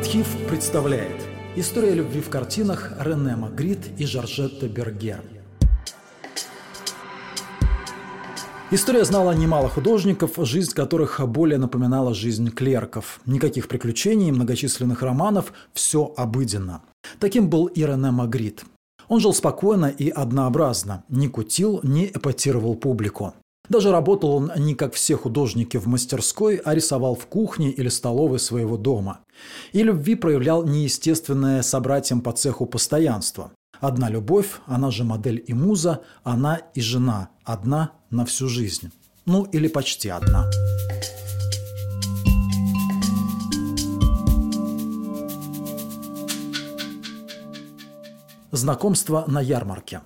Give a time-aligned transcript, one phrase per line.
[0.00, 5.22] Архив представляет История любви в картинах Рене Магрит и Жоржетта Бергер.
[8.70, 13.20] История знала немало художников, жизнь которых более напоминала жизнь клерков.
[13.26, 16.80] Никаких приключений, многочисленных романов, все обыденно.
[17.18, 18.64] Таким был и Рене Магрит.
[19.08, 23.34] Он жил спокойно и однообразно, не кутил, не эпатировал публику.
[23.70, 28.40] Даже работал он не как все художники в мастерской, а рисовал в кухне или столовой
[28.40, 29.20] своего дома.
[29.72, 33.52] И любви проявлял неестественное собратьям по цеху постоянство.
[33.78, 38.90] Одна любовь, она же модель и муза, она и жена, одна на всю жизнь.
[39.24, 40.50] Ну или почти одна.
[48.50, 50.00] Знакомство на ярмарке.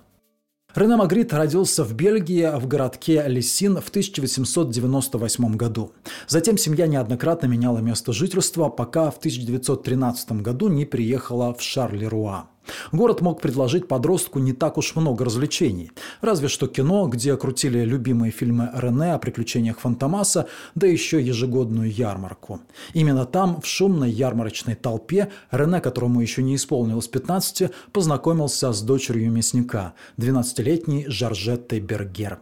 [0.75, 5.93] Рене Магрит родился в Бельгии в городке Лессин в 1898 году.
[6.27, 12.49] Затем семья неоднократно меняла место жительства, пока в 1913 году не приехала в Шарлеруа.
[12.91, 15.91] Город мог предложить подростку не так уж много развлечений.
[16.21, 22.61] Разве что кино, где крутили любимые фильмы Рене о приключениях Фантомаса, да еще ежегодную ярмарку.
[22.93, 29.31] Именно там, в шумной ярмарочной толпе, Рене, которому еще не исполнилось 15, познакомился с дочерью
[29.31, 32.39] мясника, 12-летней Жоржеттой Бергер.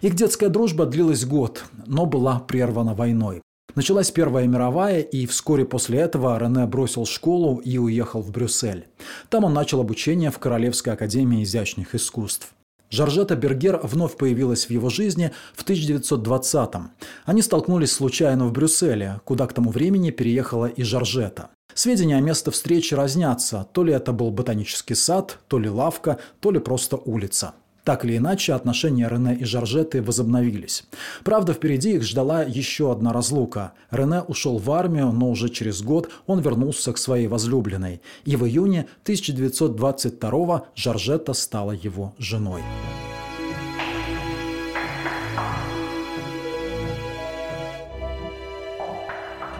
[0.00, 3.42] Их детская дружба длилась год, но была прервана войной.
[3.74, 8.86] Началась Первая мировая, и вскоре после этого Рене бросил школу и уехал в Брюссель.
[9.30, 12.52] Там он начал обучение в Королевской академии изящных искусств.
[12.90, 16.92] Жоржета Бергер вновь появилась в его жизни в 1920-м.
[17.24, 21.48] Они столкнулись случайно в Брюсселе, куда к тому времени переехала и Жоржета.
[21.74, 26.52] Сведения о месте встречи разнятся, то ли это был ботанический сад, то ли лавка, то
[26.52, 27.54] ли просто улица.
[27.84, 30.84] Так или иначе, отношения Рене и Жоржеты возобновились.
[31.22, 33.72] Правда, впереди их ждала еще одна разлука.
[33.90, 38.00] Рене ушел в армию, но уже через год он вернулся к своей возлюбленной.
[38.24, 42.62] И в июне 1922 Жоржета стала его женой.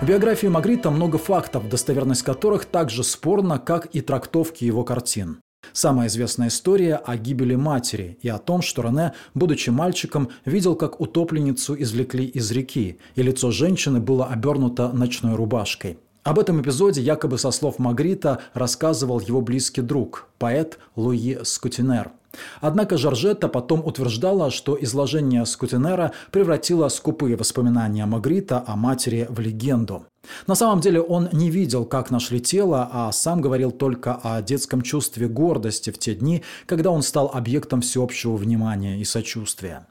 [0.01, 5.44] В биографии Магрита много фактов, достоверность которых так же спорна, как и трактовки его картин.
[5.73, 11.01] Самая известная история о гибели матери и о том, что Рене, будучи мальчиком, видел, как
[11.01, 15.99] утопленницу извлекли из реки, и лицо женщины было обернуто ночной рубашкой.
[16.25, 22.11] Об этом эпизоде якобы со слов Магрита рассказывал его близкий друг, поэт Луи Скутинер–
[22.61, 30.07] Однако Жоржетта потом утверждала, что изложение Скутинера превратило скупые воспоминания Магрита о матери в легенду.
[30.47, 34.83] На самом деле он не видел, как нашли тело, а сам говорил только о детском
[34.83, 39.87] чувстве гордости в те дни, когда он стал объектом всеобщего внимания и сочувствия.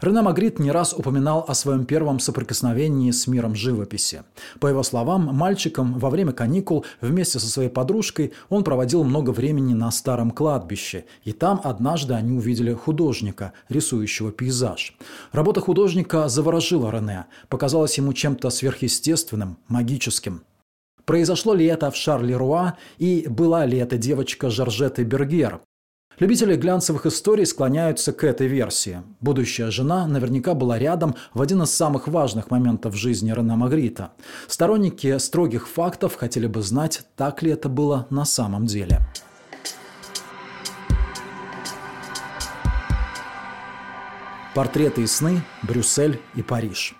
[0.00, 4.22] Рене Магрит не раз упоминал о своем первом соприкосновении с миром живописи.
[4.58, 9.74] По его словам, мальчиком во время каникул вместе со своей подружкой он проводил много времени
[9.74, 14.96] на старом кладбище, и там однажды они увидели художника, рисующего пейзаж.
[15.32, 20.44] Работа художника заворожила Рене, показалась ему чем-то сверхъестественным, магическим.
[21.04, 25.60] Произошло ли это в Шарлеруа и была ли это девочка Жоржеты Бергер,
[26.20, 29.00] Любители глянцевых историй склоняются к этой версии.
[29.22, 34.12] Будущая жена наверняка была рядом в один из самых важных моментов жизни Рене Магрита.
[34.46, 39.00] Сторонники строгих фактов хотели бы знать, так ли это было на самом деле.
[44.54, 46.94] Портреты и сны, Брюссель и Париж.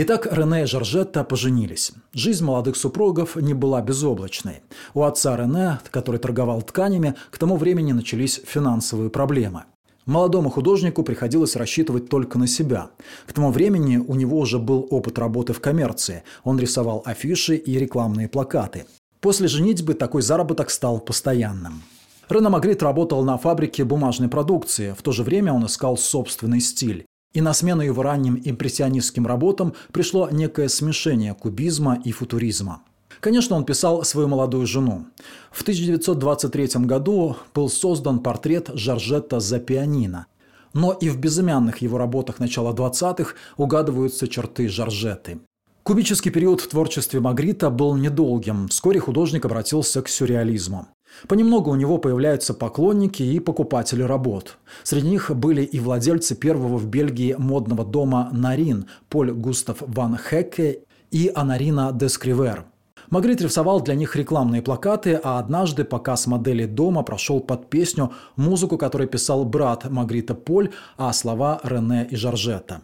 [0.00, 1.90] Итак, Рене и Жоржетта поженились.
[2.12, 4.60] Жизнь молодых супругов не была безоблачной.
[4.94, 9.64] У отца Рене, который торговал тканями, к тому времени начались финансовые проблемы.
[10.06, 12.90] Молодому художнику приходилось рассчитывать только на себя.
[13.26, 16.22] К тому времени у него уже был опыт работы в коммерции.
[16.44, 18.86] Он рисовал афиши и рекламные плакаты.
[19.18, 21.82] После женитьбы такой заработок стал постоянным.
[22.28, 24.94] Рене Магрит работал на фабрике бумажной продукции.
[24.96, 27.04] В то же время он искал собственный стиль.
[27.38, 32.82] И на смену его ранним импрессионистским работам пришло некое смешение кубизма и футуризма.
[33.20, 35.06] Конечно, он писал свою молодую жену.
[35.52, 40.26] В 1923 году был создан портрет Жоржетта за пианино.
[40.74, 45.38] Но и в безымянных его работах начала 20-х угадываются черты Жоржетты.
[45.84, 48.66] Кубический период в творчестве Магрита был недолгим.
[48.66, 50.88] Вскоре художник обратился к сюрреализму.
[51.26, 54.58] Понемногу у него появляются поклонники и покупатели работ.
[54.82, 60.80] Среди них были и владельцы первого в Бельгии модного дома «Нарин» Поль Густав ван Хекке
[61.10, 62.64] и Анарина де Скривер.
[63.10, 68.76] Магрит рисовал для них рекламные плакаты, а однажды показ модели дома прошел под песню, музыку
[68.76, 72.82] которой писал брат Магрита Поль, а слова Рене и Жоржетта.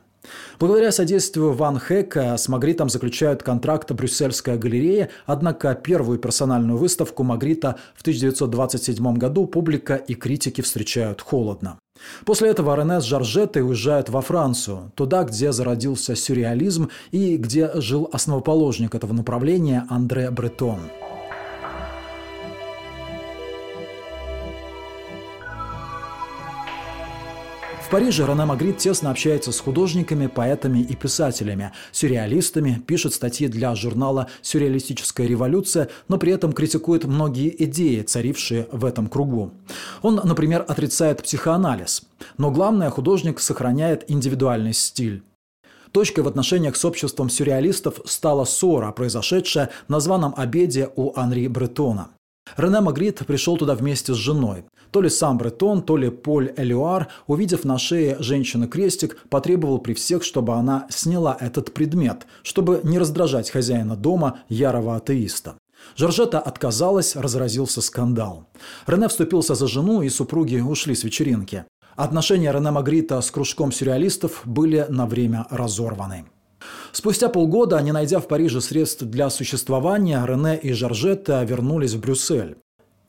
[0.59, 7.76] Благодаря содействию Ван Хека с Магритом заключают контракт Брюссельская галерея, однако первую персональную выставку Магрита
[7.94, 11.79] в 1927 году публика и критики встречают холодно.
[12.25, 18.09] После этого Рене с Жоржеттой уезжают во Францию, туда, где зародился сюрреализм и где жил
[18.12, 20.81] основоположник этого направления Андре Бретон.
[27.94, 34.26] Париже Рене Магрит тесно общается с художниками, поэтами и писателями, сюрреалистами, пишет статьи для журнала
[34.43, 39.52] «Сюрреалистическая революция», но при этом критикует многие идеи, царившие в этом кругу.
[40.02, 42.02] Он, например, отрицает психоанализ.
[42.37, 45.23] Но главное, художник сохраняет индивидуальный стиль.
[45.93, 52.08] Точкой в отношениях с обществом сюрреалистов стала ссора, произошедшая на званом обеде у Анри Бретона.
[52.56, 54.64] Рене Магрит пришел туда вместе с женой.
[54.91, 59.94] То ли сам Бретон, то ли Поль Элюар, увидев на шее женщины крестик, потребовал при
[59.94, 65.55] всех, чтобы она сняла этот предмет, чтобы не раздражать хозяина дома, ярого атеиста.
[65.96, 68.46] Жоржета отказалась, разразился скандал.
[68.87, 71.64] Рене вступился за жену, и супруги ушли с вечеринки.
[71.96, 76.25] Отношения Рене Магрита с кружком сюрреалистов были на время разорваны.
[76.94, 82.56] Спустя полгода, не найдя в Париже средств для существования, Рене и Жоржетта вернулись в Брюссель.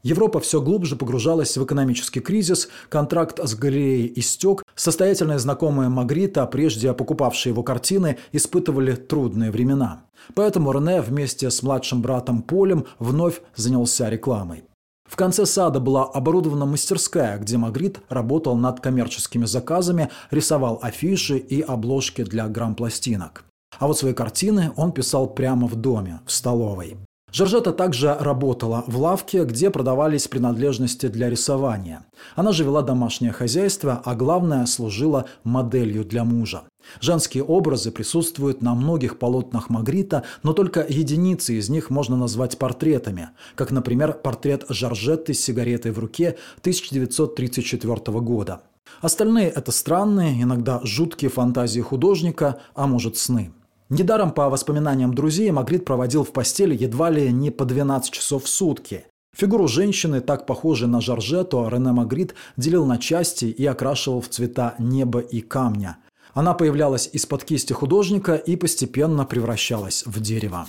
[0.02, 6.94] Европа все глубже погружалась в экономический кризис, контракт с галереей истек, состоятельные знакомые Магрита, прежде
[6.94, 10.06] покупавшие его картины, испытывали трудные времена.
[10.34, 14.64] Поэтому Рене вместе с младшим братом Полем вновь занялся рекламой.
[15.08, 21.62] В конце сада была оборудована мастерская, где Магрит работал над коммерческими заказами, рисовал афиши и
[21.62, 23.46] обложки для грамм-пластинок.
[23.80, 26.98] А вот свои картины он писал прямо в доме, в столовой.
[27.36, 32.06] Жоржета также работала в лавке, где продавались принадлежности для рисования.
[32.38, 36.64] Она же вела домашнее хозяйство, а главное, служила моделью для мужа.
[37.02, 43.32] Женские образы присутствуют на многих полотнах Магрита, но только единицы из них можно назвать портретами,
[43.56, 48.62] как, например, портрет Жоржетты с сигаретой в руке 1934 года.
[49.02, 53.52] Остальные– это странные, иногда жуткие фантазии художника, а может сны.
[53.98, 58.50] Недаром, по воспоминаниям друзей, Магрит проводил в постели едва ли не по 12 часов в
[58.50, 59.06] сутки.
[59.34, 64.76] Фигуру женщины, так похожей на Жоржету, Рене Магрит делил на части и окрашивал в цвета
[64.80, 65.98] неба и камня.
[66.34, 70.68] Она появлялась из-под кисти художника и постепенно превращалась в дерево.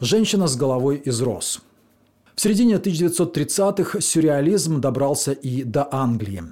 [0.00, 1.62] Женщина с головой из роз–
[2.38, 6.44] в середине 1930-х сюрреализм добрался и до Англии.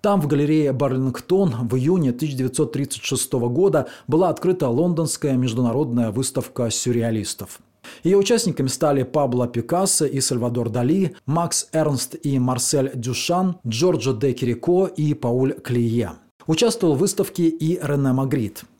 [0.00, 7.58] Там, в галерее Барлингтон, в июне 1936 года была открыта лондонская международная выставка сюрреалистов.
[8.04, 14.34] Ее участниками стали Пабло Пикассо и Сальвадор Дали, Макс Эрнст и Марсель Дюшан, Джорджо де
[14.34, 16.12] Кирико и Пауль Клие.
[16.46, 18.62] Участвовал в выставке и Рене Магрит–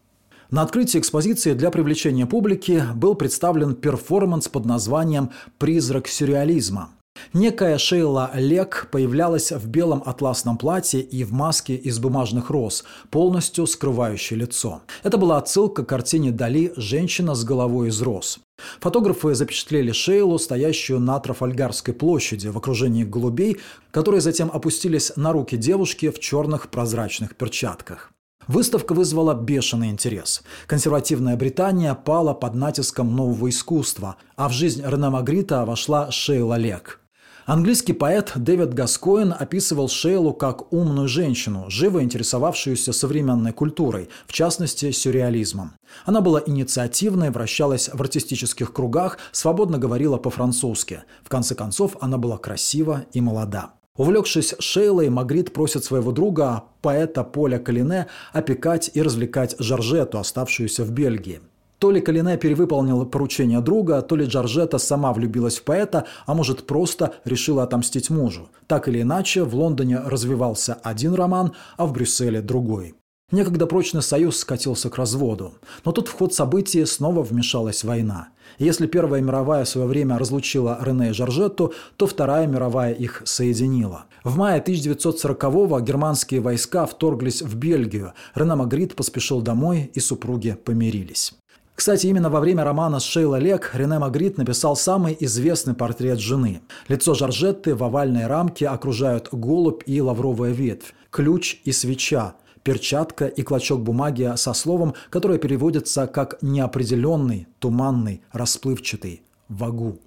[0.54, 6.90] на открытии экспозиции для привлечения публики был представлен перформанс под названием «Призрак сюрреализма».
[7.32, 13.66] Некая Шейла Лек появлялась в белом атласном платье и в маске из бумажных роз, полностью
[13.66, 14.82] скрывающей лицо.
[15.02, 18.38] Это была отсылка к картине Дали «Женщина с головой из роз».
[18.78, 23.56] Фотографы запечатлели Шейлу, стоящую на Трафальгарской площади в окружении голубей,
[23.90, 28.13] которые затем опустились на руки девушки в черных прозрачных перчатках.
[28.48, 30.42] Выставка вызвала бешеный интерес.
[30.66, 37.00] Консервативная Британия пала под натиском нового искусства, а в жизнь Рене Магрита вошла Шейла Лек.
[37.46, 44.90] Английский поэт Дэвид Гаскоин описывал Шейлу как умную женщину, живо интересовавшуюся современной культурой, в частности,
[44.92, 45.72] сюрреализмом.
[46.06, 51.02] Она была инициативной, вращалась в артистических кругах, свободно говорила по-французски.
[51.22, 53.74] В конце концов, она была красива и молода.
[53.96, 60.90] Увлекшись Шейлой, Магрит просит своего друга, поэта Поля Калине, опекать и развлекать Жоржету, оставшуюся в
[60.90, 61.40] Бельгии.
[61.78, 66.66] То ли Калине перевыполнил поручение друга, то ли Джорджета сама влюбилась в поэта, а может
[66.66, 68.48] просто решила отомстить мужу.
[68.66, 72.96] Так или иначе, в Лондоне развивался один роман, а в Брюсселе другой.
[73.34, 75.54] Некогда прочный союз скатился к разводу.
[75.84, 78.28] Но тут в ход событий снова вмешалась война.
[78.60, 84.04] если Первая мировая в свое время разлучила Рене и Жоржетту, то Вторая мировая их соединила.
[84.22, 88.12] В мае 1940-го германские войска вторглись в Бельгию.
[88.36, 91.34] Рене Магрит поспешил домой, и супруги помирились.
[91.74, 96.60] Кстати, именно во время романа с Шейла Лек Рене Магрит написал самый известный портрет жены.
[96.86, 103.42] Лицо Жоржетты в овальной рамке окружают голубь и лавровая ветвь, ключ и свеча, перчатка и
[103.42, 109.98] клочок бумаги со словом, которое переводится как «неопределенный», «туманный», «расплывчатый», «вагу».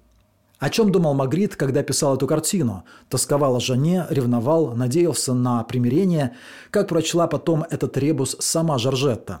[0.58, 2.82] О чем думал Магрит, когда писал эту картину?
[3.08, 6.34] Тосковал о жене, ревновал, надеялся на примирение.
[6.72, 9.38] Как прочла потом этот ребус сама Жоржетта.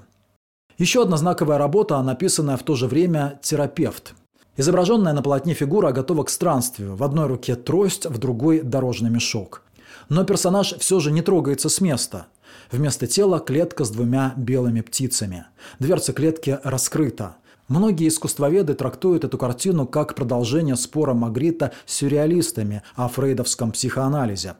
[0.78, 4.14] Еще одна знаковая работа, написанная в то же время «Терапевт».
[4.56, 6.94] Изображенная на полотне фигура готова к странствию.
[6.94, 9.62] В одной руке трость, в другой– дорожный мешок.
[10.08, 12.26] Но персонаж все же не трогается с места.
[12.70, 15.46] Вместо тела клетка с двумя белыми птицами.
[15.78, 17.36] Дверца клетки раскрыта.
[17.68, 24.54] Многие искусствоведы трактуют эту картину как продолжение спора Магрита с сюрреалистами о фрейдовском психоанализе.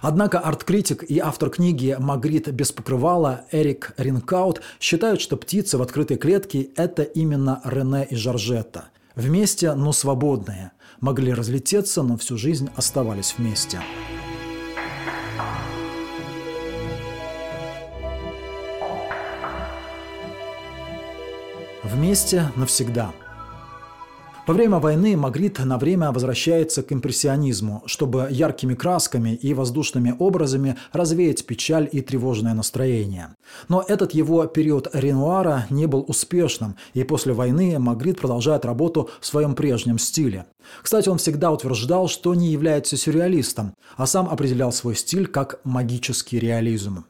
[0.00, 6.16] Однако арт-критик и автор книги «Магрит без покрывала» Эрик Ринкаут считают, что птицы в открытой
[6.16, 8.86] клетке– это именно Рене и Жоржетта.
[9.16, 10.72] Вместе, но свободные.
[11.00, 13.78] Могли разлететься, но всю жизнь оставались вместе.
[13.78, 14.13] Вместе
[22.56, 23.12] навсегда.
[24.46, 30.76] Во время войны Магрит на время возвращается к импрессионизму, чтобы яркими красками и воздушными образами
[30.92, 33.28] развеять печаль и тревожное настроение.
[33.68, 39.26] Но этот его период Ренуара не был успешным, и после войны Магрит продолжает работу в
[39.26, 40.44] своем прежнем стиле.
[40.82, 46.38] Кстати, он всегда утверждал, что не является сюрреалистом, а сам определял свой стиль как магический
[46.38, 47.06] реализм.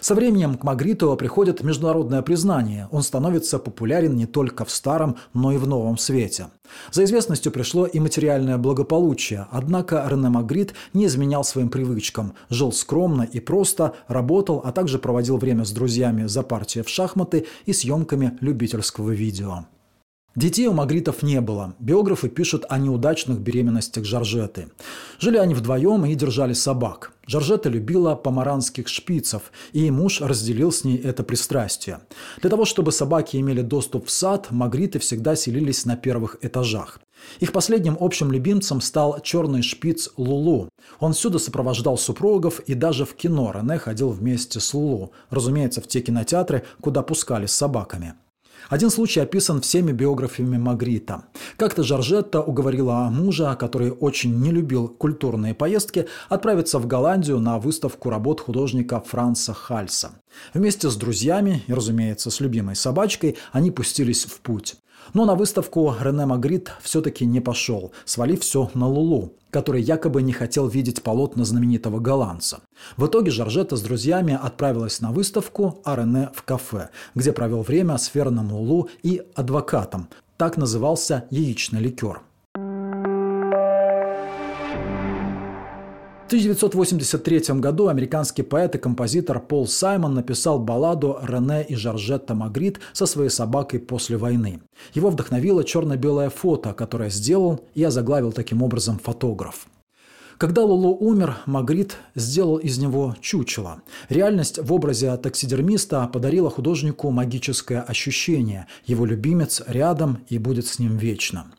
[0.00, 2.88] Со временем к Магриту приходит международное признание.
[2.90, 6.48] Он становится популярен не только в старом, но и в новом свете.
[6.90, 12.34] За известностью пришло и материальное благополучие, однако Рене Магрит не изменял своим привычкам.
[12.48, 17.46] Жил скромно и просто, работал, а также проводил время с друзьями за партией в шахматы
[17.66, 19.66] и съемками любительского видео.
[20.34, 21.74] Детей у Магритов не было.
[21.78, 24.68] Биографы пишут о неудачных беременностях Жоржеты.
[25.18, 27.12] Жили они вдвоем и держали собак.
[27.26, 32.00] Жоржета любила помаранских шпицев, и муж разделил с ней это пристрастие.
[32.40, 37.00] Для того, чтобы собаки имели доступ в сад, Магриты всегда селились на первых этажах.
[37.40, 40.70] Их последним общим любимцем стал черный шпиц Лулу.
[40.98, 45.86] Он всюду сопровождал супругов и даже в кино Рене ходил вместе с Лулу, разумеется, в
[45.86, 48.14] те кинотеатры, куда пускали с собаками.
[48.72, 51.24] Один случай описан всеми биографиями Магрита.
[51.58, 58.08] Как-то Жоржетта уговорила мужа, который очень не любил культурные поездки, отправиться в Голландию на выставку
[58.08, 60.12] работ художника Франца Хальса.
[60.54, 64.76] Вместе с друзьями и, разумеется, с любимой собачкой они пустились в путь.
[65.14, 70.32] Но на выставку Рене Магрит все-таки не пошел, свалив все на Лулу, который якобы не
[70.32, 72.60] хотел видеть полотна знаменитого голландца.
[72.96, 77.98] В итоге Жоржетта с друзьями отправилась на выставку, а Рене в кафе, где провел время
[77.98, 80.08] с Ферном Лулу и адвокатом.
[80.36, 82.22] Так назывался яичный ликер–
[86.32, 93.04] 1983 году американский поэт и композитор Пол Саймон написал балладу «Рене и Жоржетта Магрит» со
[93.04, 94.62] своей собакой после войны.
[94.94, 99.66] Его вдохновило черно-белое фото, которое сделал и озаглавил таким образом фотограф.
[100.38, 103.82] Когда Лулу умер, Магрит сделал из него чучело.
[104.08, 108.68] Реальность в образе таксидермиста подарила художнику магическое ощущение.
[108.86, 111.52] Его любимец рядом и будет с ним вечно.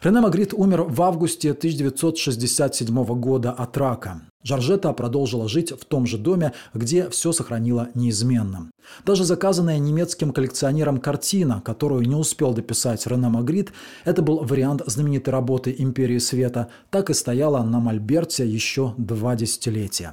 [0.00, 4.22] Рене Магрит умер в августе 1967 года от рака.
[4.44, 8.70] Жоржета продолжила жить в том же доме, где все сохранила неизменным.
[9.04, 13.72] Даже заказанная немецким коллекционером картина, которую не успел дописать Рене Магрит,
[14.04, 20.12] это был вариант знаменитой работы «Империи света», так и стояла на Мольберте еще два десятилетия.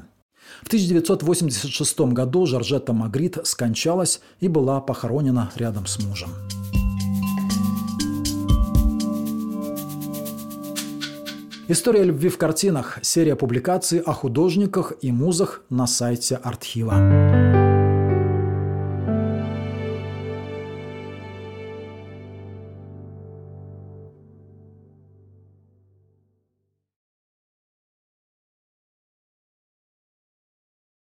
[0.64, 6.30] В 1986 году Жоржета Магрит скончалась и была похоронена рядом с мужем.
[11.68, 13.00] История любви в картинах.
[13.02, 17.65] Серия публикаций о художниках и музах на сайте Артхива.